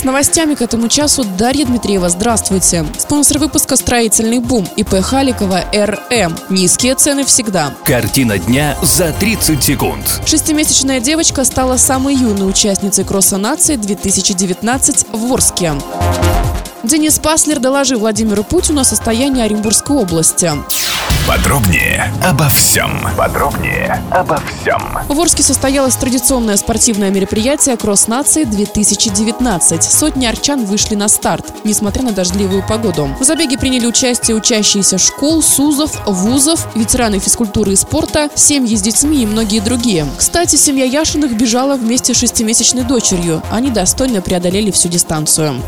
С 0.00 0.04
новостями 0.04 0.54
к 0.54 0.62
этому 0.62 0.88
часу 0.88 1.26
Дарья 1.36 1.66
Дмитриева. 1.66 2.08
Здравствуйте. 2.08 2.86
Спонсор 2.96 3.38
выпуска 3.38 3.76
«Строительный 3.76 4.38
бум» 4.38 4.66
ИП 4.76 4.94
Халикова 5.02 5.66
РМ. 5.74 6.38
Низкие 6.48 6.94
цены 6.94 7.26
всегда. 7.26 7.74
Картина 7.84 8.38
дня 8.38 8.78
за 8.80 9.12
30 9.12 9.62
секунд. 9.62 10.22
Шестимесячная 10.24 11.00
девочка 11.00 11.44
стала 11.44 11.76
самой 11.76 12.14
юной 12.14 12.48
участницей 12.48 13.04
кросса 13.04 13.36
нации 13.36 13.76
2019 13.76 15.08
в 15.12 15.32
Орске. 15.34 15.74
Денис 16.82 17.18
Паслер 17.18 17.58
доложил 17.58 17.98
Владимиру 17.98 18.42
Путину 18.42 18.80
о 18.80 18.84
состоянии 18.84 19.42
Оренбургской 19.42 19.96
области. 19.96 20.50
Подробнее 21.30 22.12
обо 22.24 22.48
всем. 22.48 22.90
Подробнее 23.16 24.02
обо 24.10 24.40
всем. 24.40 24.98
В 25.06 25.20
Орске 25.20 25.44
состоялось 25.44 25.94
традиционное 25.94 26.56
спортивное 26.56 27.10
мероприятие 27.10 27.76
«Кросс 27.76 28.08
нации 28.08 28.42
2019». 28.42 29.80
Сотни 29.80 30.26
арчан 30.26 30.64
вышли 30.64 30.96
на 30.96 31.06
старт, 31.06 31.46
несмотря 31.62 32.02
на 32.02 32.10
дождливую 32.10 32.66
погоду. 32.66 33.10
В 33.20 33.22
забеге 33.22 33.58
приняли 33.58 33.86
участие 33.86 34.36
учащиеся 34.36 34.98
школ, 34.98 35.40
СУЗов, 35.40 36.04
вузов, 36.04 36.66
ветераны 36.74 37.20
физкультуры 37.20 37.74
и 37.74 37.76
спорта, 37.76 38.28
семьи 38.34 38.74
с 38.74 38.82
детьми 38.82 39.22
и 39.22 39.26
многие 39.26 39.60
другие. 39.60 40.08
Кстати, 40.18 40.56
семья 40.56 40.84
Яшиных 40.84 41.36
бежала 41.36 41.76
вместе 41.76 42.12
с 42.12 42.18
шестимесячной 42.18 42.82
дочерью. 42.82 43.40
Они 43.52 43.70
достойно 43.70 44.20
преодолели 44.20 44.72
всю 44.72 44.88
дистанцию. 44.88 45.62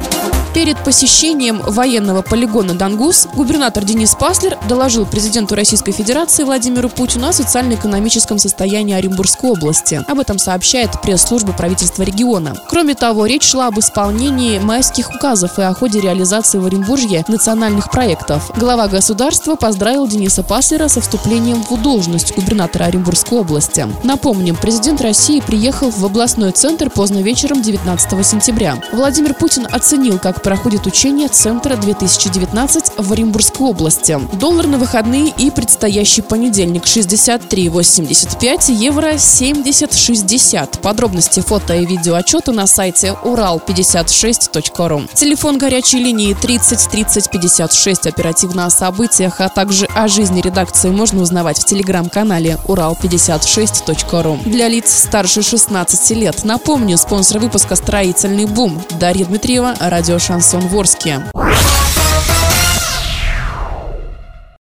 Перед 0.55 0.77
посещением 0.85 1.63
военного 1.63 2.21
полигона 2.21 2.75
«Дангус» 2.75 3.27
губернатор 3.35 3.85
Денис 3.85 4.15
Паслер 4.15 4.59
доложил 4.69 5.07
президенту 5.07 5.55
Российской 5.55 5.93
Федерации 5.93 6.45
Владимиру 6.45 6.91
Путину 6.91 7.29
о 7.29 7.33
социально-экономическом 7.33 8.39
состоянии 8.39 8.95
Оренбургской 8.95 9.49
области. 9.49 10.05
Об 10.07 10.19
этом 10.19 10.39
сообщает 10.39 10.91
пресс-служба 11.01 11.55
правительства 11.55 12.03
региона. 12.03 12.55
Кроме 12.69 12.95
того, 12.95 13.25
речь 13.25 13.45
шла 13.45 13.69
об 13.69 13.79
исполнении 13.79 14.59
майских 14.59 15.09
указов 15.15 15.59
и 15.59 15.63
о 15.63 15.73
ходе 15.73 16.01
реализации 16.01 16.59
в 16.59 16.67
Оренбурге 16.67 17.25
национальных 17.29 17.91
проектов. 17.91 18.51
Глава 18.59 18.89
государства 18.89 19.57
поздравил 19.57 20.07
Дениса 20.07 20.43
Паслера 20.43 20.89
со 20.89 21.01
вступлением 21.01 21.63
в 21.63 21.81
должность 21.81 22.35
губернатора 22.35 22.85
Оренбургской 22.85 23.39
области. 23.39 23.87
Напомним, 24.05 24.57
президент 24.61 25.01
России 25.01 25.41
приехал 25.41 25.89
в 25.89 26.05
областной 26.05 26.53
центр 26.53 26.91
поздно 26.91 27.23
вечером 27.23 27.63
19 27.63 28.27
сентября. 28.27 28.79
Владимир 28.93 29.33
Путин 29.33 29.67
оценил, 29.73 30.19
как 30.19 30.42
проходит 30.43 30.87
учение 30.87 31.29
Центра 31.29 31.77
2019 31.77 32.93
в 32.99 33.13
Оренбургской 33.13 33.67
области. 33.67 34.19
Доллар 34.35 34.67
на 34.67 34.79
выходные 34.79 35.33
и 35.37 35.51
предстоящий 35.51 36.23
понедельник 36.23 36.85
63,85, 36.85 38.73
евро 38.73 39.15
70,60. 39.15 40.81
Подробности 40.81 41.41
фото 41.41 41.75
и 41.75 41.87
видео 41.87 42.15
отчета 42.15 42.53
на 42.53 42.67
сайте 42.67 43.17
урал56.ру. 43.23 45.03
Телефон 45.15 45.59
горячей 45.59 45.99
линии 45.99 46.35
30 46.35 46.91
30 46.91 47.31
56 47.31 48.07
оперативно 48.07 48.67
о 48.67 48.71
событиях, 48.71 49.41
а 49.41 49.49
также 49.49 49.87
о 49.87 50.09
жизни 50.09 50.41
редакции 50.41 50.91
можно 50.91 51.23
узнавать 51.23 51.59
в 51.59 51.65
телеграм-канале 51.65 52.59
урал56.ру. 52.67 54.39
Для 54.45 54.69
лиц 54.69 54.93
старше 54.93 55.43
16 55.43 56.11
лет. 56.17 56.45
Напомню, 56.45 56.99
спонсор 56.99 57.39
выпуска 57.39 57.77
«Строительный 57.77 58.47
бум». 58.47 58.83
Дарья 58.99 59.25
Дмитриева, 59.25 59.75
радио 59.81 60.19
«Шансон 60.33 60.67
Ворске». 60.69 61.21